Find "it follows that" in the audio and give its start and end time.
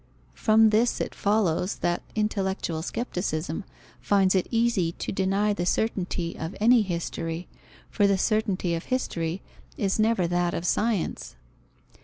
0.99-2.01